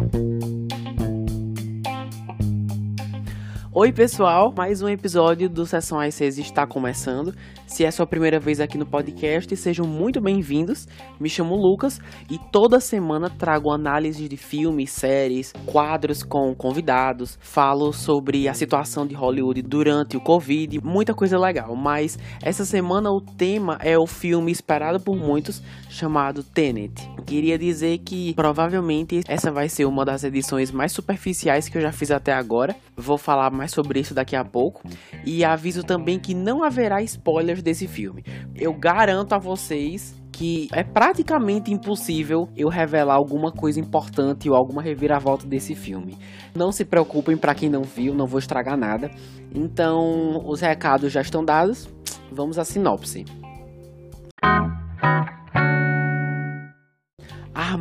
thank 0.00 0.14
you 0.14 0.39
Oi, 3.82 3.92
pessoal! 3.92 4.52
Mais 4.54 4.82
um 4.82 4.90
episódio 4.90 5.48
do 5.48 5.64
Sessão 5.64 6.00
A6 6.00 6.36
está 6.36 6.66
começando. 6.66 7.34
Se 7.66 7.82
é 7.82 7.90
sua 7.90 8.06
primeira 8.06 8.38
vez 8.38 8.60
aqui 8.60 8.76
no 8.76 8.84
podcast, 8.84 9.56
sejam 9.56 9.86
muito 9.86 10.20
bem-vindos. 10.20 10.86
Me 11.18 11.30
chamo 11.30 11.56
Lucas 11.56 11.98
e 12.30 12.36
toda 12.52 12.78
semana 12.78 13.30
trago 13.30 13.70
análises 13.70 14.28
de 14.28 14.36
filmes, 14.36 14.90
séries, 14.90 15.54
quadros 15.64 16.22
com 16.22 16.54
convidados, 16.54 17.38
falo 17.40 17.90
sobre 17.90 18.46
a 18.48 18.52
situação 18.52 19.06
de 19.06 19.14
Hollywood 19.14 19.62
durante 19.62 20.14
o 20.14 20.20
Covid, 20.20 20.78
muita 20.84 21.14
coisa 21.14 21.38
legal. 21.38 21.74
Mas 21.74 22.18
essa 22.42 22.66
semana 22.66 23.10
o 23.10 23.22
tema 23.22 23.78
é 23.80 23.96
o 23.96 24.06
filme 24.06 24.52
esperado 24.52 25.00
por 25.00 25.16
muitos, 25.16 25.62
chamado 25.88 26.42
Tenet. 26.42 27.08
Queria 27.24 27.56
dizer 27.56 27.96
que 27.98 28.34
provavelmente 28.34 29.22
essa 29.26 29.50
vai 29.50 29.70
ser 29.70 29.86
uma 29.86 30.04
das 30.04 30.22
edições 30.22 30.70
mais 30.70 30.92
superficiais 30.92 31.66
que 31.66 31.78
eu 31.78 31.82
já 31.82 31.92
fiz 31.92 32.10
até 32.10 32.34
agora. 32.34 32.76
Vou 33.00 33.18
falar 33.18 33.50
mais 33.50 33.72
sobre 33.72 34.00
isso 34.00 34.14
daqui 34.14 34.36
a 34.36 34.44
pouco. 34.44 34.82
E 35.24 35.44
aviso 35.44 35.82
também 35.82 36.18
que 36.18 36.34
não 36.34 36.62
haverá 36.62 37.02
spoilers 37.02 37.62
desse 37.62 37.88
filme. 37.88 38.24
Eu 38.54 38.72
garanto 38.72 39.32
a 39.32 39.38
vocês 39.38 40.20
que 40.32 40.68
é 40.72 40.82
praticamente 40.82 41.70
impossível 41.70 42.48
eu 42.56 42.68
revelar 42.68 43.14
alguma 43.14 43.52
coisa 43.52 43.78
importante 43.78 44.48
ou 44.48 44.56
alguma 44.56 44.80
reviravolta 44.80 45.46
desse 45.46 45.74
filme. 45.74 46.16
Não 46.54 46.72
se 46.72 46.84
preocupem 46.84 47.36
para 47.36 47.54
quem 47.54 47.68
não 47.68 47.82
viu, 47.82 48.14
não 48.14 48.26
vou 48.26 48.38
estragar 48.38 48.76
nada. 48.76 49.10
Então, 49.54 50.40
os 50.46 50.60
recados 50.60 51.12
já 51.12 51.20
estão 51.20 51.44
dados. 51.44 51.88
Vamos 52.32 52.58
à 52.58 52.64
sinopse. 52.64 53.24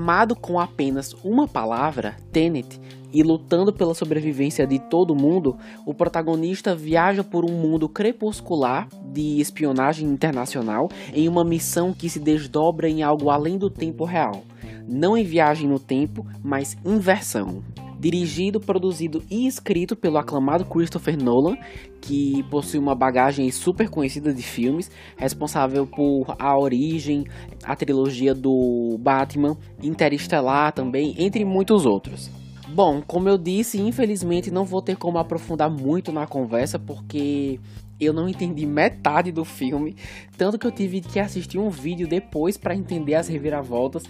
Armado 0.09 0.35
com 0.35 0.59
apenas 0.59 1.13
uma 1.23 1.47
palavra, 1.47 2.17
Tenet, 2.31 2.81
e 3.13 3.21
lutando 3.21 3.71
pela 3.71 3.93
sobrevivência 3.93 4.65
de 4.65 4.79
todo 4.79 5.15
mundo, 5.15 5.55
o 5.85 5.93
protagonista 5.93 6.75
viaja 6.75 7.23
por 7.23 7.45
um 7.45 7.51
mundo 7.51 7.87
crepuscular 7.87 8.87
de 9.13 9.39
espionagem 9.39 10.07
internacional 10.07 10.89
em 11.13 11.27
uma 11.27 11.45
missão 11.45 11.93
que 11.93 12.09
se 12.09 12.19
desdobra 12.19 12.89
em 12.89 13.03
algo 13.03 13.29
além 13.29 13.55
do 13.55 13.69
tempo 13.69 14.03
real. 14.03 14.43
Não 14.87 15.15
em 15.15 15.23
viagem 15.23 15.69
no 15.69 15.77
tempo, 15.77 16.25
mas 16.43 16.75
inversão 16.83 17.61
dirigido, 17.99 18.59
produzido 18.59 19.21
e 19.29 19.45
escrito 19.45 19.95
pelo 19.95 20.17
aclamado 20.17 20.65
Christopher 20.65 21.21
Nolan, 21.21 21.57
que 21.99 22.43
possui 22.49 22.79
uma 22.79 22.95
bagagem 22.95 23.51
super 23.51 23.89
conhecida 23.89 24.33
de 24.33 24.41
filmes, 24.41 24.89
responsável 25.17 25.85
por 25.85 26.35
A 26.39 26.57
Origem, 26.57 27.25
a 27.63 27.75
trilogia 27.75 28.33
do 28.33 28.97
Batman, 28.99 29.57
Interestelar 29.83 30.71
também, 30.71 31.13
entre 31.17 31.43
muitos 31.43 31.85
outros. 31.85 32.31
Bom, 32.69 33.01
como 33.05 33.27
eu 33.27 33.37
disse, 33.37 33.81
infelizmente 33.81 34.51
não 34.51 34.63
vou 34.63 34.81
ter 34.81 34.95
como 34.95 35.17
aprofundar 35.17 35.69
muito 35.69 36.11
na 36.11 36.27
conversa 36.27 36.77
porque 36.77 37.59
eu 37.99 38.13
não 38.13 38.29
entendi 38.29 38.65
metade 38.65 39.31
do 39.31 39.43
filme, 39.43 39.95
tanto 40.37 40.57
que 40.57 40.65
eu 40.65 40.71
tive 40.71 41.01
que 41.01 41.19
assistir 41.19 41.57
um 41.57 41.69
vídeo 41.69 42.07
depois 42.07 42.57
para 42.57 42.75
entender 42.75 43.15
as 43.15 43.27
reviravoltas. 43.27 44.03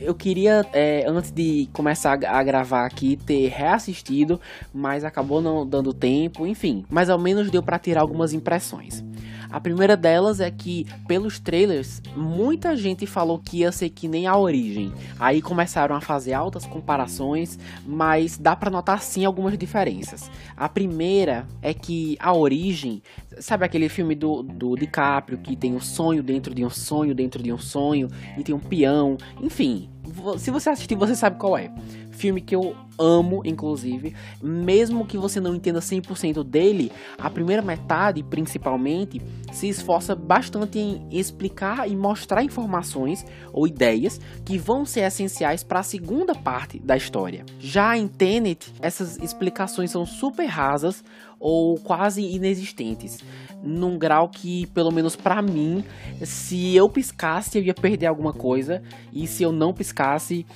Eu 0.00 0.14
queria, 0.14 0.64
é, 0.72 1.04
antes 1.06 1.30
de 1.30 1.68
começar 1.72 2.12
a 2.24 2.42
gravar 2.42 2.86
aqui, 2.86 3.16
ter 3.16 3.48
reassistido, 3.48 4.40
mas 4.72 5.04
acabou 5.04 5.40
não 5.40 5.66
dando 5.66 5.92
tempo, 5.92 6.46
enfim. 6.46 6.84
Mas 6.88 7.10
ao 7.10 7.18
menos 7.18 7.50
deu 7.50 7.62
para 7.62 7.78
tirar 7.78 8.00
algumas 8.00 8.32
impressões. 8.32 9.04
A 9.52 9.60
primeira 9.60 9.96
delas 9.96 10.40
é 10.40 10.50
que, 10.50 10.86
pelos 11.06 11.38
trailers, 11.38 12.00
muita 12.16 12.74
gente 12.74 13.06
falou 13.06 13.38
que 13.38 13.58
ia 13.58 13.70
ser 13.70 13.90
que 13.90 14.08
nem 14.08 14.26
a 14.26 14.36
origem. 14.36 14.92
Aí 15.20 15.42
começaram 15.42 15.94
a 15.94 16.00
fazer 16.00 16.32
altas 16.32 16.66
comparações, 16.66 17.58
mas 17.86 18.38
dá 18.38 18.56
para 18.56 18.70
notar 18.70 19.02
sim 19.02 19.24
algumas 19.24 19.56
diferenças. 19.58 20.30
A 20.56 20.68
primeira 20.68 21.46
é 21.60 21.74
que 21.74 22.16
a 22.18 22.32
origem, 22.34 23.02
sabe 23.38 23.64
aquele 23.64 23.88
filme 23.88 24.14
do, 24.14 24.42
do 24.42 24.74
DiCaprio 24.74 25.38
que 25.38 25.54
tem 25.54 25.74
um 25.74 25.80
sonho 25.80 26.22
dentro 26.22 26.54
de 26.54 26.64
um 26.64 26.70
sonho 26.70 27.14
dentro 27.14 27.42
de 27.42 27.52
um 27.52 27.58
sonho 27.58 28.08
e 28.38 28.42
tem 28.42 28.54
um 28.54 28.58
peão, 28.58 29.18
enfim. 29.40 29.90
Se 30.38 30.50
você 30.50 30.70
assistir, 30.70 30.94
você 30.94 31.14
sabe 31.14 31.38
qual 31.38 31.56
é. 31.56 31.70
Filme 32.12 32.40
que 32.40 32.54
eu 32.54 32.76
amo, 32.98 33.42
inclusive. 33.44 34.14
Mesmo 34.40 35.06
que 35.06 35.18
você 35.18 35.40
não 35.40 35.54
entenda 35.54 35.80
100% 35.80 36.44
dele, 36.44 36.92
a 37.18 37.28
primeira 37.28 37.62
metade, 37.62 38.22
principalmente, 38.22 39.20
se 39.52 39.68
esforça 39.68 40.14
bastante 40.14 40.78
em 40.78 41.06
explicar 41.10 41.88
e 41.88 41.96
mostrar 41.96 42.44
informações 42.44 43.24
ou 43.52 43.66
ideias 43.66 44.20
que 44.44 44.58
vão 44.58 44.84
ser 44.84 45.00
essenciais 45.00 45.64
para 45.64 45.80
a 45.80 45.82
segunda 45.82 46.34
parte 46.34 46.78
da 46.78 46.96
história. 46.96 47.44
Já 47.58 47.96
em 47.96 48.06
Tenet, 48.06 48.72
essas 48.80 49.18
explicações 49.18 49.90
são 49.90 50.06
super 50.06 50.46
rasas 50.46 51.02
ou 51.40 51.76
quase 51.78 52.22
inexistentes, 52.22 53.18
num 53.62 53.98
grau 53.98 54.28
que, 54.28 54.66
pelo 54.68 54.92
menos 54.92 55.16
para 55.16 55.42
mim, 55.42 55.84
se 56.22 56.76
eu 56.76 56.88
piscasse 56.88 57.58
eu 57.58 57.64
ia 57.64 57.74
perder 57.74 58.06
alguma 58.06 58.32
coisa 58.32 58.80
e 59.12 59.26
se 59.26 59.42
eu 59.42 59.50
não 59.50 59.72
piscasse 59.72 60.46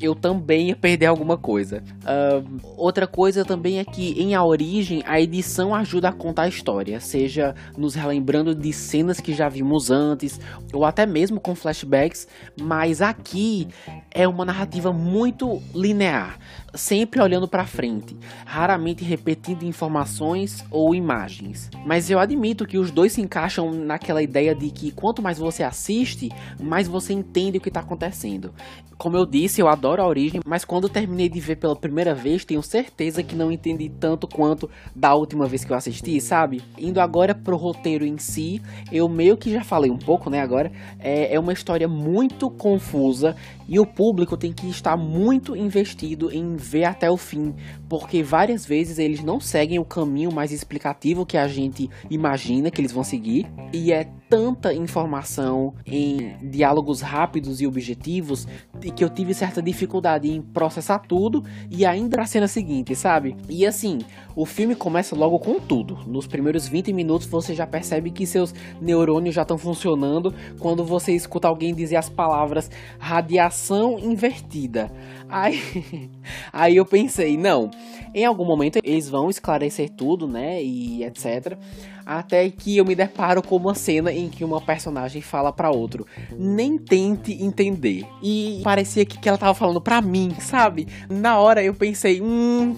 eu 0.00 0.14
também 0.14 0.68
ia 0.68 0.76
perder 0.76 1.06
alguma 1.06 1.36
coisa. 1.36 1.82
Uh, 2.02 2.60
outra 2.76 3.06
coisa 3.06 3.44
também 3.44 3.78
é 3.78 3.84
que 3.84 4.20
em 4.20 4.34
A 4.34 4.44
Origem 4.44 5.02
a 5.06 5.20
edição 5.20 5.74
ajuda 5.74 6.08
a 6.08 6.12
contar 6.12 6.42
a 6.42 6.48
história, 6.48 6.98
seja 7.00 7.54
nos 7.76 7.94
relembrando 7.94 8.54
de 8.54 8.72
cenas 8.72 9.20
que 9.20 9.32
já 9.32 9.48
vimos 9.48 9.90
antes, 9.90 10.40
ou 10.72 10.84
até 10.84 11.06
mesmo 11.06 11.40
com 11.40 11.54
flashbacks, 11.54 12.26
mas 12.60 13.00
aqui 13.00 13.68
é 14.10 14.26
uma 14.26 14.44
narrativa 14.44 14.92
muito 14.92 15.62
linear, 15.74 16.38
sempre 16.74 17.20
olhando 17.20 17.46
para 17.46 17.64
frente, 17.64 18.16
raramente 18.44 19.04
repetindo 19.04 19.62
informações 19.62 20.64
ou 20.70 20.94
imagens. 20.94 21.70
Mas 21.86 22.10
eu 22.10 22.18
admito 22.18 22.66
que 22.66 22.78
os 22.78 22.90
dois 22.90 23.12
se 23.12 23.20
encaixam 23.20 23.70
naquela 23.70 24.22
ideia 24.22 24.54
de 24.54 24.70
que 24.70 24.90
quanto 24.90 25.22
mais 25.22 25.38
você 25.38 25.62
assiste, 25.62 26.30
mais 26.60 26.88
você 26.88 27.12
entende 27.12 27.58
o 27.58 27.60
que 27.60 27.68
está 27.68 27.80
acontecendo. 27.80 28.52
Como 28.96 29.16
eu 29.16 29.26
disse, 29.26 29.60
eu 29.60 29.68
adoro 29.68 29.83
a 29.88 30.06
origem, 30.06 30.40
mas 30.46 30.64
quando 30.64 30.88
terminei 30.88 31.28
de 31.28 31.40
ver 31.40 31.56
pela 31.56 31.76
primeira 31.76 32.14
vez, 32.14 32.44
tenho 32.44 32.62
certeza 32.62 33.22
que 33.22 33.34
não 33.34 33.50
entendi 33.50 33.88
tanto 33.88 34.26
quanto 34.26 34.68
da 34.94 35.14
última 35.14 35.46
vez 35.46 35.64
que 35.64 35.72
eu 35.72 35.76
assisti, 35.76 36.20
sabe? 36.20 36.62
Indo 36.78 37.00
agora 37.00 37.34
pro 37.34 37.56
roteiro 37.56 38.04
em 38.04 38.18
si, 38.18 38.60
eu 38.90 39.08
meio 39.08 39.36
que 39.36 39.52
já 39.52 39.62
falei 39.62 39.90
um 39.90 39.98
pouco, 39.98 40.30
né? 40.30 40.40
Agora, 40.40 40.70
é, 40.98 41.34
é 41.34 41.40
uma 41.40 41.52
história 41.52 41.88
muito 41.88 42.50
confusa 42.50 43.36
e 43.68 43.78
o 43.78 43.86
público 43.86 44.36
tem 44.36 44.52
que 44.52 44.68
estar 44.68 44.96
muito 44.96 45.56
investido 45.56 46.30
em 46.32 46.56
ver 46.56 46.84
até 46.84 47.10
o 47.10 47.16
fim, 47.16 47.54
porque 47.88 48.22
várias 48.22 48.66
vezes 48.66 48.98
eles 48.98 49.22
não 49.22 49.40
seguem 49.40 49.78
o 49.78 49.84
caminho 49.84 50.32
mais 50.32 50.52
explicativo 50.52 51.24
que 51.24 51.36
a 51.36 51.48
gente 51.48 51.88
imagina 52.10 52.70
que 52.70 52.80
eles 52.80 52.92
vão 52.92 53.04
seguir, 53.04 53.46
e 53.72 53.92
é 53.92 54.06
tanta 54.34 54.74
informação 54.74 55.74
em 55.86 56.34
diálogos 56.42 57.00
rápidos 57.00 57.60
e 57.60 57.68
objetivos 57.68 58.48
que 58.96 59.04
eu 59.04 59.08
tive 59.08 59.32
certa 59.32 59.62
dificuldade 59.62 60.28
em 60.28 60.42
processar 60.42 60.98
tudo 60.98 61.44
e 61.70 61.86
ainda 61.86 62.20
a 62.20 62.26
cena 62.26 62.48
seguinte, 62.48 62.96
sabe? 62.96 63.36
E 63.48 63.64
assim, 63.64 64.00
o 64.34 64.44
filme 64.44 64.74
começa 64.74 65.14
logo 65.14 65.38
com 65.38 65.60
tudo. 65.60 66.00
Nos 66.04 66.26
primeiros 66.26 66.66
20 66.66 66.92
minutos 66.92 67.28
você 67.28 67.54
já 67.54 67.64
percebe 67.64 68.10
que 68.10 68.26
seus 68.26 68.52
neurônios 68.80 69.36
já 69.36 69.42
estão 69.42 69.56
funcionando 69.56 70.34
quando 70.58 70.84
você 70.84 71.12
escuta 71.12 71.46
alguém 71.46 71.72
dizer 71.72 71.94
as 71.94 72.08
palavras 72.08 72.68
radiação 72.98 74.00
invertida. 74.00 74.90
Aí, 75.34 76.10
aí 76.52 76.76
eu 76.76 76.86
pensei, 76.86 77.36
não, 77.36 77.70
em 78.14 78.24
algum 78.24 78.44
momento 78.44 78.78
eles 78.84 79.08
vão 79.08 79.28
esclarecer 79.28 79.90
tudo, 79.90 80.28
né? 80.28 80.62
E 80.62 81.02
etc. 81.02 81.58
Até 82.06 82.48
que 82.50 82.76
eu 82.76 82.84
me 82.84 82.94
deparo 82.94 83.42
com 83.42 83.56
uma 83.56 83.74
cena 83.74 84.12
em 84.12 84.28
que 84.28 84.44
uma 84.44 84.60
personagem 84.60 85.20
fala 85.20 85.52
para 85.52 85.70
outro: 85.70 86.06
Nem 86.38 86.78
tente 86.78 87.32
entender. 87.42 88.06
E 88.22 88.60
parecia 88.62 89.04
que, 89.04 89.28
ela 89.28 89.38
tava 89.38 89.54
falando 89.54 89.80
pra 89.80 90.00
mim, 90.00 90.34
sabe? 90.38 90.86
Na 91.08 91.38
hora 91.38 91.64
eu 91.64 91.74
pensei: 91.74 92.20
Hum 92.20 92.76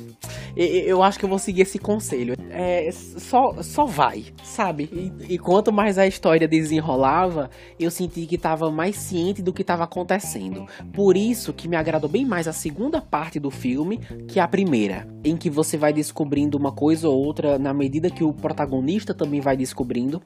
eu 0.56 1.02
acho 1.02 1.19
que 1.19 1.25
eu 1.25 1.28
vou 1.28 1.38
seguir 1.38 1.62
esse 1.62 1.78
conselho. 1.78 2.34
É, 2.50 2.90
só, 2.90 3.62
só 3.62 3.84
vai, 3.84 4.25
sabe? 4.42 4.88
E, 5.28 5.34
e, 5.34 5.38
quanto 5.38 5.70
mais 5.70 5.98
a 5.98 6.06
história 6.06 6.48
desenrolava, 6.48 7.50
eu 7.78 7.90
senti 7.90 8.25
que 8.25 8.36
estava 8.36 8.70
mais 8.70 8.96
ciente 8.96 9.42
do 9.42 9.52
que 9.52 9.60
estava 9.60 9.84
acontecendo. 9.84 10.66
Por 10.94 11.14
isso 11.14 11.52
que 11.52 11.69
me 11.69 11.76
agradou 11.76 12.08
bem 12.08 12.25
mais 12.25 12.45
a 12.48 12.52
segunda 12.52 13.00
parte 13.00 13.38
do 13.38 13.50
filme 13.50 13.98
que 14.28 14.40
a 14.40 14.46
primeira, 14.48 15.06
em 15.25 15.37
que 15.37 15.50
você 15.50 15.76
vai 15.76 15.93
descobrindo 15.93 16.56
uma 16.56 16.72
coisa 16.72 17.08
ou 17.08 17.16
outra 17.16 17.58
na 17.58 17.72
medida 17.72 18.10
que 18.10 18.25
o 18.25 18.32
protagonista 18.32 19.14
também 19.14 19.40
vai 19.40 19.56
descobrindo. 19.56 20.22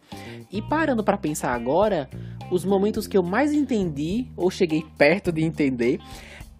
E 0.50 0.60
parando 0.62 1.04
para 1.04 1.16
pensar 1.16 1.54
agora, 1.54 2.08
os 2.50 2.64
momentos 2.64 3.06
que 3.06 3.16
eu 3.16 3.22
mais 3.22 3.52
entendi 3.52 4.26
ou 4.36 4.50
cheguei 4.50 4.84
perto 4.96 5.32
de 5.32 5.44
entender 5.44 5.98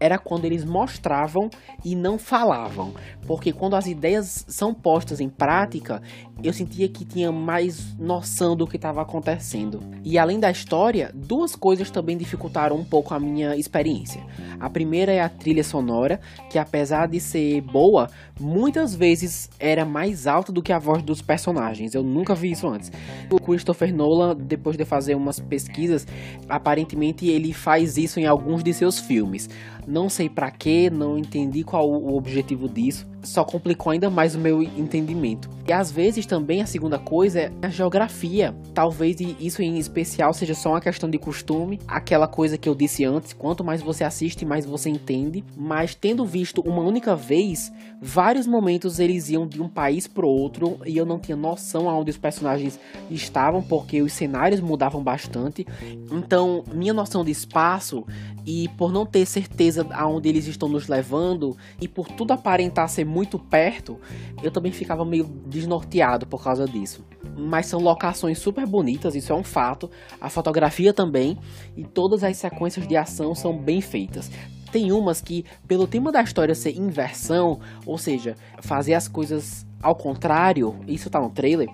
era 0.00 0.18
quando 0.18 0.46
eles 0.46 0.64
mostravam 0.64 1.50
e 1.84 1.94
não 1.94 2.18
falavam. 2.18 2.94
Porque 3.26 3.52
quando 3.52 3.76
as 3.76 3.86
ideias 3.86 4.46
são 4.48 4.72
postas 4.72 5.20
em 5.20 5.28
prática, 5.28 6.00
eu 6.42 6.52
sentia 6.52 6.88
que 6.88 7.04
tinha 7.04 7.30
mais 7.30 7.96
noção 7.98 8.56
do 8.56 8.66
que 8.66 8.76
estava 8.76 9.02
acontecendo. 9.02 9.80
E 10.02 10.18
além 10.18 10.40
da 10.40 10.50
história, 10.50 11.10
duas 11.14 11.54
coisas 11.54 11.90
também 11.90 12.16
dificultaram 12.16 12.76
um 12.76 12.84
pouco 12.84 13.12
a 13.12 13.20
minha 13.20 13.56
experiência. 13.56 14.22
A 14.58 14.68
primeira 14.68 15.12
é 15.12 15.20
a 15.20 15.28
trilha 15.28 15.62
sonora, 15.64 16.20
que 16.50 16.58
apesar 16.58 17.06
de 17.06 17.20
ser 17.20 17.60
boa, 17.60 18.10
muitas 18.38 18.94
vezes 18.94 19.50
era 19.58 19.84
mais 19.84 20.26
alta 20.26 20.50
do 20.52 20.62
que 20.62 20.72
a 20.72 20.78
voz 20.78 21.02
dos 21.02 21.20
personagens. 21.20 21.94
Eu 21.94 22.02
nunca 22.02 22.34
vi 22.34 22.52
isso 22.52 22.66
antes. 22.66 22.90
O 23.30 23.38
Christopher 23.38 23.94
Nolan, 23.94 24.36
depois 24.36 24.76
de 24.76 24.84
fazer 24.84 25.14
umas 25.14 25.38
pesquisas, 25.38 26.06
aparentemente 26.48 27.28
ele 27.28 27.52
faz 27.52 27.96
isso 27.96 28.18
em 28.18 28.26
alguns 28.26 28.62
de 28.62 28.72
seus 28.72 28.98
filmes. 28.98 29.48
Não 29.86 30.08
sei 30.08 30.28
para 30.28 30.50
que, 30.50 30.90
não 30.90 31.18
entendi 31.18 31.64
qual 31.64 31.90
o 31.90 32.16
objetivo 32.16 32.68
disso 32.68 33.10
só 33.22 33.44
complicou 33.44 33.92
ainda 33.92 34.10
mais 34.10 34.34
o 34.34 34.38
meu 34.38 34.62
entendimento. 34.62 35.48
E 35.66 35.72
às 35.72 35.90
vezes 35.90 36.26
também 36.26 36.62
a 36.62 36.66
segunda 36.66 36.98
coisa 36.98 37.40
é 37.40 37.52
a 37.62 37.68
geografia. 37.68 38.54
Talvez 38.74 39.18
isso 39.38 39.62
em 39.62 39.78
especial 39.78 40.32
seja 40.32 40.54
só 40.54 40.70
uma 40.70 40.80
questão 40.80 41.08
de 41.08 41.18
costume, 41.18 41.78
aquela 41.86 42.26
coisa 42.26 42.58
que 42.58 42.68
eu 42.68 42.74
disse 42.74 43.04
antes, 43.04 43.32
quanto 43.32 43.62
mais 43.62 43.80
você 43.80 44.02
assiste, 44.02 44.44
mais 44.44 44.64
você 44.64 44.90
entende. 44.90 45.44
Mas 45.56 45.94
tendo 45.94 46.24
visto 46.24 46.60
uma 46.62 46.82
única 46.82 47.14
vez, 47.14 47.72
vários 48.00 48.46
momentos 48.46 48.98
eles 48.98 49.30
iam 49.30 49.46
de 49.46 49.62
um 49.62 49.68
país 49.68 50.06
pro 50.06 50.26
outro 50.26 50.78
e 50.84 50.96
eu 50.96 51.06
não 51.06 51.18
tinha 51.18 51.36
noção 51.36 51.88
aonde 51.88 52.10
os 52.10 52.18
personagens 52.18 52.80
estavam, 53.10 53.62
porque 53.62 54.02
os 54.02 54.12
cenários 54.12 54.60
mudavam 54.60 55.02
bastante. 55.02 55.66
Então, 56.10 56.64
minha 56.72 56.92
noção 56.92 57.24
de 57.24 57.30
espaço 57.30 58.04
e 58.46 58.68
por 58.76 58.92
não 58.92 59.04
ter 59.06 59.26
certeza 59.26 59.86
aonde 59.90 60.28
eles 60.28 60.46
estão 60.46 60.68
nos 60.68 60.88
levando 60.88 61.56
e 61.80 61.86
por 61.86 62.08
tudo 62.08 62.32
aparentar 62.32 62.88
ser 62.88 63.04
muito 63.10 63.38
perto, 63.38 63.98
eu 64.42 64.50
também 64.50 64.70
ficava 64.70 65.04
meio 65.04 65.24
desnorteado 65.24 66.26
por 66.26 66.42
causa 66.42 66.64
disso. 66.66 67.04
Mas 67.36 67.66
são 67.66 67.80
locações 67.80 68.38
super 68.38 68.66
bonitas, 68.66 69.14
isso 69.14 69.32
é 69.32 69.36
um 69.36 69.42
fato. 69.42 69.90
A 70.20 70.30
fotografia 70.30 70.92
também 70.92 71.38
e 71.76 71.84
todas 71.84 72.22
as 72.22 72.36
sequências 72.36 72.86
de 72.86 72.96
ação 72.96 73.34
são 73.34 73.56
bem 73.56 73.80
feitas. 73.80 74.30
Tem 74.70 74.92
umas 74.92 75.20
que, 75.20 75.44
pelo 75.66 75.86
tema 75.88 76.12
da 76.12 76.22
história 76.22 76.54
ser 76.54 76.76
inversão, 76.76 77.58
ou 77.84 77.98
seja, 77.98 78.36
fazer 78.60 78.94
as 78.94 79.08
coisas 79.08 79.66
ao 79.82 79.94
contrário, 79.94 80.76
isso 80.86 81.10
tá 81.10 81.20
no 81.20 81.30
trailer, 81.30 81.68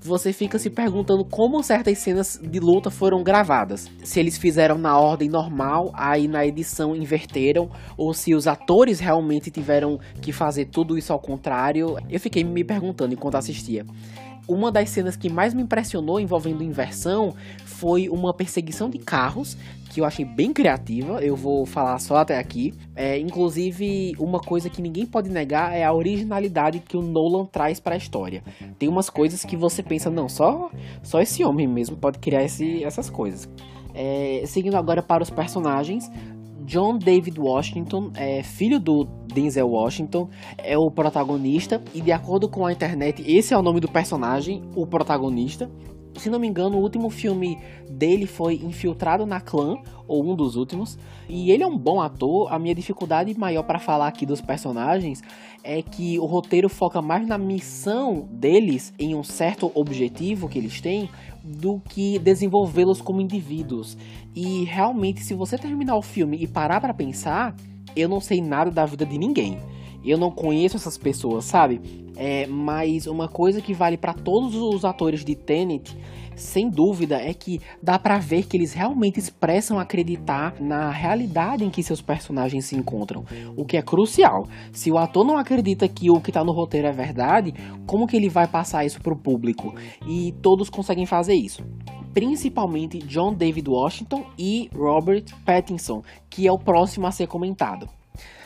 você 0.00 0.32
fica 0.32 0.58
se 0.58 0.70
perguntando 0.70 1.24
como 1.24 1.62
certas 1.62 1.98
cenas 1.98 2.40
de 2.42 2.60
luta 2.60 2.90
foram 2.90 3.22
gravadas. 3.22 3.90
Se 4.04 4.20
eles 4.20 4.38
fizeram 4.38 4.78
na 4.78 4.98
ordem 4.98 5.28
normal, 5.28 5.90
aí 5.94 6.28
na 6.28 6.46
edição 6.46 6.94
inverteram, 6.94 7.70
ou 7.96 8.14
se 8.14 8.34
os 8.34 8.46
atores 8.46 9.00
realmente 9.00 9.50
tiveram 9.50 9.98
que 10.20 10.32
fazer 10.32 10.66
tudo 10.66 10.96
isso 10.96 11.12
ao 11.12 11.18
contrário. 11.18 11.96
Eu 12.08 12.20
fiquei 12.20 12.44
me 12.44 12.62
perguntando 12.62 13.14
enquanto 13.14 13.36
assistia. 13.36 13.84
Uma 14.46 14.72
das 14.72 14.88
cenas 14.88 15.14
que 15.14 15.28
mais 15.28 15.52
me 15.52 15.62
impressionou 15.62 16.18
envolvendo 16.18 16.62
inversão 16.62 17.34
foi 17.66 18.08
uma 18.08 18.32
perseguição 18.32 18.88
de 18.88 18.98
carros 18.98 19.58
que 19.98 20.00
eu 20.00 20.04
achei 20.04 20.24
bem 20.24 20.52
criativa. 20.52 21.20
Eu 21.20 21.34
vou 21.34 21.66
falar 21.66 21.98
só 21.98 22.18
até 22.18 22.38
aqui. 22.38 22.72
É, 22.94 23.18
inclusive, 23.18 24.14
uma 24.16 24.38
coisa 24.38 24.70
que 24.70 24.80
ninguém 24.80 25.04
pode 25.04 25.28
negar 25.28 25.74
é 25.74 25.84
a 25.84 25.92
originalidade 25.92 26.78
que 26.78 26.96
o 26.96 27.02
Nolan 27.02 27.44
traz 27.46 27.80
para 27.80 27.96
a 27.96 27.98
história. 27.98 28.44
Tem 28.78 28.88
umas 28.88 29.10
coisas 29.10 29.44
que 29.44 29.56
você 29.56 29.82
pensa, 29.82 30.08
não, 30.08 30.28
só, 30.28 30.70
só 31.02 31.20
esse 31.20 31.44
homem 31.44 31.66
mesmo 31.66 31.96
pode 31.96 32.20
criar 32.20 32.44
esse, 32.44 32.84
essas 32.84 33.10
coisas. 33.10 33.48
É, 33.92 34.44
seguindo 34.46 34.76
agora 34.76 35.02
para 35.02 35.20
os 35.20 35.30
personagens, 35.30 36.08
John 36.64 36.96
David 36.98 37.40
Washington, 37.40 38.12
é 38.14 38.44
filho 38.44 38.78
do 38.78 39.04
Denzel 39.04 39.68
Washington, 39.68 40.28
é 40.58 40.78
o 40.78 40.88
protagonista 40.92 41.82
e 41.92 42.00
de 42.00 42.12
acordo 42.12 42.48
com 42.48 42.64
a 42.64 42.72
internet, 42.72 43.24
esse 43.26 43.52
é 43.52 43.58
o 43.58 43.62
nome 43.62 43.80
do 43.80 43.88
personagem, 43.88 44.62
o 44.76 44.86
protagonista. 44.86 45.68
Se 46.18 46.28
não 46.28 46.38
me 46.38 46.46
engano, 46.46 46.76
o 46.76 46.80
último 46.80 47.08
filme 47.10 47.58
dele 47.88 48.26
foi 48.26 48.54
Infiltrado 48.54 49.24
na 49.24 49.40
Clã, 49.40 49.76
ou 50.06 50.24
um 50.24 50.34
dos 50.34 50.56
últimos, 50.56 50.98
e 51.28 51.50
ele 51.50 51.62
é 51.62 51.66
um 51.66 51.76
bom 51.76 52.00
ator. 52.00 52.52
A 52.52 52.58
minha 52.58 52.74
dificuldade 52.74 53.38
maior 53.38 53.62
para 53.62 53.78
falar 53.78 54.08
aqui 54.08 54.26
dos 54.26 54.40
personagens 54.40 55.22
é 55.62 55.82
que 55.82 56.18
o 56.18 56.24
roteiro 56.24 56.68
foca 56.68 57.02
mais 57.02 57.26
na 57.26 57.36
missão 57.36 58.28
deles 58.32 58.92
em 58.98 59.14
um 59.14 59.22
certo 59.22 59.70
objetivo 59.74 60.48
que 60.48 60.58
eles 60.58 60.80
têm 60.80 61.08
do 61.44 61.80
que 61.80 62.18
desenvolvê-los 62.18 63.00
como 63.00 63.20
indivíduos. 63.20 63.96
E 64.34 64.64
realmente, 64.64 65.20
se 65.20 65.34
você 65.34 65.56
terminar 65.56 65.96
o 65.96 66.02
filme 66.02 66.38
e 66.40 66.46
parar 66.46 66.80
para 66.80 66.94
pensar, 66.94 67.54
eu 67.94 68.08
não 68.08 68.20
sei 68.20 68.40
nada 68.40 68.70
da 68.70 68.84
vida 68.86 69.04
de 69.04 69.18
ninguém. 69.18 69.58
Eu 70.04 70.18
não 70.18 70.30
conheço 70.30 70.76
essas 70.76 70.96
pessoas, 70.96 71.44
sabe? 71.44 71.80
É, 72.16 72.46
mas 72.46 73.06
uma 73.06 73.28
coisa 73.28 73.60
que 73.60 73.74
vale 73.74 73.96
para 73.96 74.12
todos 74.12 74.54
os 74.54 74.84
atores 74.84 75.24
de 75.24 75.34
Tenet, 75.34 75.96
sem 76.34 76.68
dúvida, 76.68 77.16
é 77.16 77.32
que 77.34 77.60
dá 77.82 77.98
para 77.98 78.18
ver 78.18 78.44
que 78.44 78.56
eles 78.56 78.72
realmente 78.72 79.18
expressam 79.18 79.78
acreditar 79.78 80.54
na 80.60 80.90
realidade 80.90 81.64
em 81.64 81.70
que 81.70 81.82
seus 81.82 82.00
personagens 82.00 82.64
se 82.64 82.76
encontram, 82.76 83.24
o 83.56 83.64
que 83.64 83.76
é 83.76 83.82
crucial. 83.82 84.46
Se 84.72 84.90
o 84.90 84.98
ator 84.98 85.24
não 85.24 85.36
acredita 85.36 85.88
que 85.88 86.10
o 86.10 86.20
que 86.20 86.32
tá 86.32 86.42
no 86.44 86.52
roteiro 86.52 86.88
é 86.88 86.92
verdade, 86.92 87.54
como 87.86 88.06
que 88.06 88.16
ele 88.16 88.28
vai 88.28 88.46
passar 88.46 88.84
isso 88.84 89.00
pro 89.00 89.16
público? 89.16 89.74
E 90.06 90.32
todos 90.42 90.70
conseguem 90.70 91.06
fazer 91.06 91.34
isso 91.34 91.62
principalmente 92.14 92.98
John 92.98 93.32
David 93.32 93.68
Washington 93.68 94.24
e 94.36 94.68
Robert 94.74 95.26
Pattinson, 95.44 96.02
que 96.28 96.48
é 96.48 96.52
o 96.52 96.58
próximo 96.58 97.06
a 97.06 97.12
ser 97.12 97.28
comentado. 97.28 97.88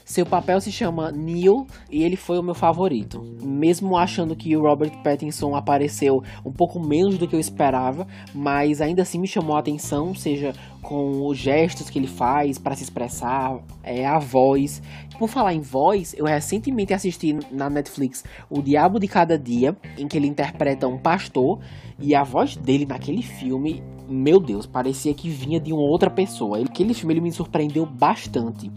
Seu 0.04 0.26
papel 0.26 0.60
se 0.60 0.72
chama 0.72 1.10
Neil 1.10 1.66
e 1.90 2.02
ele 2.02 2.16
foi 2.16 2.38
o 2.38 2.42
meu 2.42 2.54
favorito. 2.54 3.22
Mesmo 3.42 3.96
achando 3.96 4.36
que 4.36 4.56
o 4.56 4.62
Robert 4.62 5.02
Pattinson 5.02 5.54
apareceu 5.54 6.22
um 6.44 6.52
pouco 6.52 6.80
menos 6.80 7.18
do 7.18 7.26
que 7.28 7.34
eu 7.34 7.40
esperava, 7.40 8.06
mas 8.34 8.80
ainda 8.80 9.02
assim 9.02 9.18
me 9.18 9.28
chamou 9.28 9.56
a 9.56 9.60
atenção, 9.60 10.14
seja 10.14 10.52
com 10.82 11.26
os 11.26 11.38
gestos 11.38 11.88
que 11.88 11.98
ele 11.98 12.08
faz 12.08 12.58
para 12.58 12.74
se 12.74 12.82
expressar, 12.82 13.58
é, 13.82 14.04
a 14.04 14.18
voz. 14.18 14.82
Por 15.18 15.28
falar 15.28 15.54
em 15.54 15.60
voz, 15.60 16.14
eu 16.18 16.24
recentemente 16.24 16.92
assisti 16.92 17.38
na 17.50 17.70
Netflix 17.70 18.24
O 18.50 18.60
Diabo 18.60 18.98
de 18.98 19.06
Cada 19.06 19.38
Dia, 19.38 19.76
em 19.96 20.08
que 20.08 20.16
ele 20.16 20.26
interpreta 20.26 20.88
um 20.88 20.98
pastor, 20.98 21.60
e 21.98 22.14
a 22.14 22.24
voz 22.24 22.56
dele 22.56 22.84
naquele 22.84 23.22
filme, 23.22 23.82
meu 24.08 24.40
Deus, 24.40 24.66
parecia 24.66 25.14
que 25.14 25.28
vinha 25.28 25.60
de 25.60 25.72
uma 25.72 25.82
outra 25.82 26.10
pessoa. 26.10 26.58
Aquele 26.58 26.92
filme 26.92 27.14
ele 27.14 27.20
me 27.20 27.32
surpreendeu 27.32 27.86
bastante. 27.86 28.70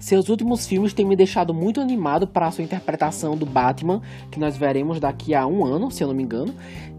Seus 0.00 0.30
últimos 0.30 0.66
filmes 0.66 0.94
têm 0.94 1.04
me 1.04 1.14
deixado 1.14 1.52
muito 1.52 1.78
animado 1.78 2.26
para 2.26 2.50
sua 2.50 2.64
interpretação 2.64 3.36
do 3.36 3.44
Batman, 3.44 4.00
que 4.30 4.40
nós 4.40 4.56
veremos 4.56 4.98
daqui 4.98 5.34
a 5.34 5.46
um 5.46 5.62
ano, 5.62 5.90
se 5.90 6.02
eu 6.02 6.08
não 6.08 6.14
me 6.14 6.22
engano. 6.22 6.54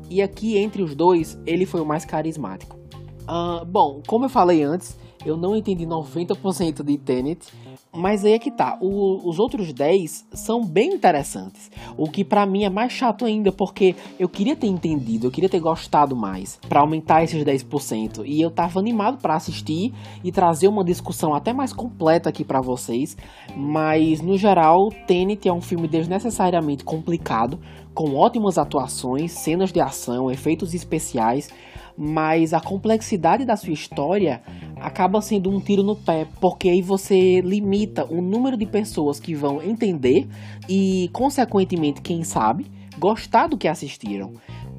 E 0.07 0.21
aqui 0.21 0.55
entre 0.55 0.83
os 0.83 0.93
dois, 0.93 1.37
ele 1.43 1.65
foi 1.65 1.81
o 1.81 1.85
mais 1.85 2.05
carismático. 2.05 2.77
Uh, 3.23 3.65
bom, 3.65 4.03
como 4.05 4.25
eu 4.25 4.29
falei 4.29 4.61
antes, 4.61 4.95
eu 5.25 5.37
não 5.37 5.55
entendi 5.55 5.85
90% 5.85 6.83
de 6.83 6.97
Tenet, 6.97 7.47
mas 7.93 8.23
aí 8.23 8.33
é 8.33 8.39
que 8.39 8.51
tá, 8.51 8.77
o, 8.81 9.27
os 9.29 9.37
outros 9.39 9.73
10 9.73 10.27
são 10.33 10.65
bem 10.65 10.93
interessantes. 10.93 11.69
O 11.97 12.09
que 12.09 12.23
para 12.23 12.45
mim 12.45 12.63
é 12.63 12.69
mais 12.69 12.91
chato 12.91 13.25
ainda, 13.25 13.51
porque 13.51 13.95
eu 14.19 14.29
queria 14.29 14.55
ter 14.55 14.67
entendido, 14.67 15.27
eu 15.27 15.31
queria 15.31 15.49
ter 15.49 15.59
gostado 15.59 16.15
mais, 16.15 16.59
para 16.69 16.79
aumentar 16.79 17.23
esses 17.23 17.43
10%. 17.43 18.23
E 18.25 18.41
eu 18.41 18.49
tava 18.49 18.79
animado 18.79 19.21
para 19.21 19.35
assistir 19.35 19.93
e 20.23 20.31
trazer 20.31 20.67
uma 20.67 20.83
discussão 20.83 21.33
até 21.33 21.53
mais 21.53 21.73
completa 21.73 22.29
aqui 22.29 22.43
para 22.43 22.61
vocês. 22.61 23.17
Mas 23.55 24.21
no 24.21 24.37
geral, 24.37 24.89
Tenet 25.05 25.47
é 25.47 25.53
um 25.53 25.61
filme 25.61 25.87
desnecessariamente 25.87 26.83
complicado, 26.83 27.59
com 27.93 28.15
ótimas 28.15 28.57
atuações, 28.57 29.33
cenas 29.33 29.71
de 29.71 29.81
ação, 29.81 30.31
efeitos 30.31 30.73
especiais 30.73 31.49
mas 31.97 32.53
a 32.53 32.59
complexidade 32.59 33.45
da 33.45 33.55
sua 33.55 33.73
história 33.73 34.41
acaba 34.77 35.21
sendo 35.21 35.49
um 35.49 35.59
tiro 35.59 35.83
no 35.83 35.95
pé, 35.95 36.27
porque 36.39 36.69
aí 36.69 36.81
você 36.81 37.41
limita 37.41 38.05
o 38.05 38.21
número 38.21 38.57
de 38.57 38.65
pessoas 38.65 39.19
que 39.19 39.35
vão 39.35 39.61
entender 39.61 40.27
e, 40.67 41.09
consequentemente, 41.13 42.01
quem 42.01 42.23
sabe, 42.23 42.65
gostar 42.97 43.47
do 43.47 43.57
que 43.57 43.67
assistiram. 43.67 44.33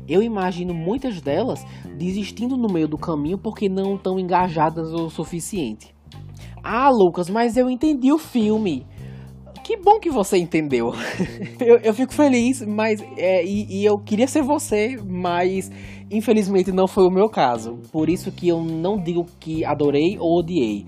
Eu 0.09 0.23
imagino 0.23 0.75
muitas 0.75 1.21
delas 1.21 1.65
desistindo 1.97 2.57
no 2.57 2.69
meio 2.73 2.89
do 2.89 2.99
caminho 2.99 3.39
porque 3.39 3.69
não 3.69 3.95
estão 3.95 4.19
engajadas 4.19 4.93
o 4.93 5.09
suficiente. 5.09 5.95
Ah, 6.63 6.89
Lucas, 6.91 7.29
mas 7.29 7.57
eu 7.57 7.71
entendi 7.71 8.13
o 8.13 8.19
filme. 8.19 8.87
Que 9.63 9.77
bom 9.77 10.01
que 10.01 10.11
você 10.11 10.39
entendeu. 10.39 10.93
eu, 11.61 11.79
eu, 11.79 11.95
fico 11.95 12.13
feliz, 12.13 12.63
mas 12.63 13.01
é, 13.17 13.45
e, 13.45 13.81
e 13.81 13.85
eu 13.85 13.97
queria 13.99 14.27
ser 14.27 14.43
você, 14.43 14.99
mas 15.07 15.71
infelizmente 16.11 16.73
não 16.73 16.89
foi 16.89 17.07
o 17.07 17.11
meu 17.11 17.29
caso. 17.29 17.79
Por 17.93 18.09
isso 18.09 18.33
que 18.33 18.49
eu 18.49 18.61
não 18.61 19.01
digo 19.01 19.25
que 19.39 19.65
adorei 19.65 20.19
ou 20.19 20.39
odiei. 20.39 20.85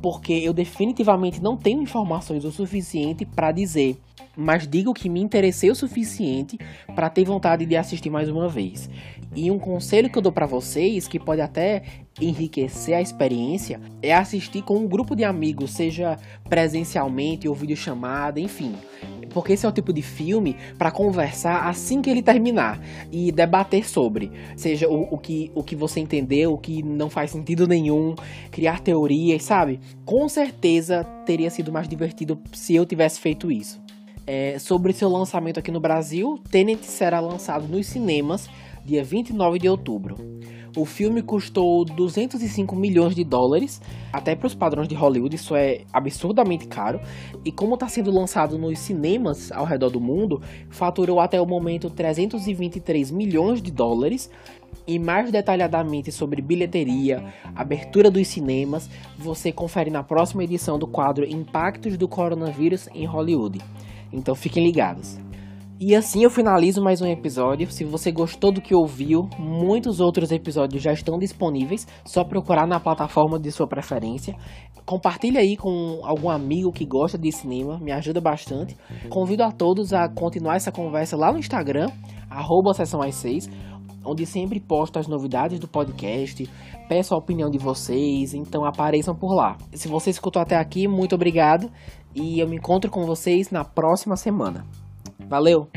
porque 0.00 0.32
eu 0.32 0.52
definitivamente 0.52 1.42
não 1.42 1.56
tenho 1.56 1.80
informações 1.82 2.44
o 2.44 2.52
suficiente 2.52 3.24
para 3.24 3.52
dizer, 3.52 3.96
mas 4.36 4.66
digo 4.66 4.94
que 4.94 5.08
me 5.08 5.20
interessei 5.20 5.70
o 5.70 5.74
suficiente 5.74 6.58
para 6.94 7.10
ter 7.10 7.24
vontade 7.24 7.66
de 7.66 7.76
assistir 7.76 8.10
mais 8.10 8.28
uma 8.28 8.48
vez. 8.48 8.88
E 9.34 9.50
um 9.50 9.58
conselho 9.58 10.08
que 10.10 10.16
eu 10.16 10.22
dou 10.22 10.32
para 10.32 10.46
vocês, 10.46 11.08
que 11.08 11.18
pode 11.18 11.40
até 11.40 11.82
enriquecer 12.20 12.94
a 12.94 13.02
experiência, 13.02 13.80
é 14.00 14.14
assistir 14.14 14.62
com 14.62 14.76
um 14.76 14.86
grupo 14.86 15.16
de 15.16 15.24
amigos, 15.24 15.72
seja 15.72 16.16
presencialmente 16.48 17.48
ou 17.48 17.54
videochamada, 17.54 18.38
enfim. 18.38 18.74
Porque 19.30 19.54
esse 19.54 19.66
é 19.66 19.68
o 19.68 19.72
tipo 19.72 19.92
de 19.92 20.02
filme 20.02 20.56
para 20.78 20.92
conversar 20.92 21.68
assim 21.68 22.00
que 22.00 22.08
ele 22.08 22.22
terminar 22.22 22.80
e 23.10 23.32
debater 23.32 23.84
sobre, 23.84 24.30
seja 24.56 24.88
o, 24.88 25.14
o, 25.14 25.18
que, 25.18 25.50
o 25.56 25.64
que 25.64 25.74
você 25.74 25.98
entendeu, 25.98 26.52
o 26.52 26.58
que 26.58 26.84
não 26.84 27.10
faz 27.10 27.32
sentido 27.32 27.66
nenhum, 27.66 28.14
criar 28.52 28.78
teorias, 28.78 29.42
sabe? 29.42 29.80
Com 30.04 30.28
certeza 30.28 31.02
teria 31.26 31.50
sido 31.50 31.72
mais 31.72 31.88
divertido 31.88 32.40
se 32.52 32.76
eu 32.76 32.86
tivesse 32.86 33.18
feito 33.18 33.50
isso. 33.50 33.83
É, 34.26 34.58
sobre 34.58 34.92
seu 34.94 35.08
lançamento 35.08 35.58
aqui 35.58 35.70
no 35.70 35.80
Brasil, 35.80 36.38
Tenet 36.50 36.84
será 36.86 37.20
lançado 37.20 37.68
nos 37.68 37.86
cinemas 37.86 38.48
dia 38.84 39.04
29 39.04 39.58
de 39.58 39.68
outubro. 39.68 40.16
O 40.76 40.84
filme 40.84 41.22
custou 41.22 41.84
205 41.84 42.74
milhões 42.74 43.14
de 43.14 43.22
dólares, 43.22 43.80
até 44.12 44.34
para 44.34 44.48
os 44.48 44.54
padrões 44.54 44.88
de 44.88 44.94
Hollywood, 44.94 45.36
isso 45.36 45.54
é 45.54 45.82
absurdamente 45.92 46.66
caro. 46.66 47.00
E 47.44 47.52
como 47.52 47.74
está 47.74 47.86
sendo 47.86 48.10
lançado 48.10 48.58
nos 48.58 48.78
cinemas 48.80 49.52
ao 49.52 49.64
redor 49.64 49.90
do 49.90 50.00
mundo, 50.00 50.42
faturou 50.70 51.20
até 51.20 51.40
o 51.40 51.46
momento 51.46 51.88
323 51.88 53.12
milhões 53.12 53.62
de 53.62 53.70
dólares. 53.70 54.28
E 54.86 54.98
mais 54.98 55.30
detalhadamente 55.30 56.10
sobre 56.10 56.42
bilheteria, 56.42 57.32
abertura 57.54 58.10
dos 58.10 58.26
cinemas, 58.26 58.90
você 59.16 59.52
confere 59.52 59.90
na 59.90 60.02
próxima 60.02 60.42
edição 60.42 60.78
do 60.78 60.86
quadro 60.86 61.24
Impactos 61.24 61.96
do 61.96 62.08
Coronavírus 62.08 62.88
em 62.92 63.06
Hollywood. 63.06 63.60
Então 64.12 64.34
fiquem 64.34 64.64
ligados. 64.64 65.18
E 65.80 65.94
assim 65.94 66.22
eu 66.22 66.30
finalizo 66.30 66.80
mais 66.82 67.02
um 67.02 67.06
episódio. 67.06 67.70
Se 67.70 67.84
você 67.84 68.12
gostou 68.12 68.52
do 68.52 68.60
que 68.60 68.74
ouviu, 68.74 69.28
muitos 69.38 70.00
outros 70.00 70.30
episódios 70.30 70.82
já 70.82 70.92
estão 70.92 71.18
disponíveis. 71.18 71.86
Só 72.04 72.22
procurar 72.22 72.66
na 72.66 72.78
plataforma 72.78 73.40
de 73.40 73.50
sua 73.50 73.66
preferência. 73.66 74.36
Compartilhe 74.86 75.36
aí 75.36 75.56
com 75.56 76.00
algum 76.04 76.30
amigo 76.30 76.70
que 76.70 76.84
gosta 76.84 77.18
de 77.18 77.32
cinema, 77.32 77.78
me 77.80 77.90
ajuda 77.90 78.20
bastante. 78.20 78.76
Convido 79.08 79.42
a 79.42 79.50
todos 79.50 79.92
a 79.92 80.08
continuar 80.08 80.56
essa 80.56 80.70
conversa 80.70 81.16
lá 81.16 81.32
no 81.32 81.38
Instagram, 81.38 81.88
arroba 82.30 82.74
sessão 82.74 83.00
6, 83.00 83.48
onde 84.04 84.26
sempre 84.26 84.60
posto 84.60 84.98
as 84.98 85.08
novidades 85.08 85.58
do 85.58 85.66
podcast, 85.66 86.46
peço 86.86 87.14
a 87.14 87.18
opinião 87.18 87.48
de 87.48 87.58
vocês, 87.58 88.34
então 88.34 88.66
apareçam 88.66 89.14
por 89.14 89.34
lá. 89.34 89.56
Se 89.72 89.88
você 89.88 90.10
escutou 90.10 90.42
até 90.42 90.56
aqui, 90.56 90.86
muito 90.86 91.14
obrigado 91.14 91.70
e 92.14 92.40
eu 92.40 92.48
me 92.48 92.56
encontro 92.56 92.90
com 92.90 93.04
vocês 93.04 93.50
na 93.50 93.64
próxima 93.64 94.16
semana. 94.16 94.64
Valeu! 95.28 95.68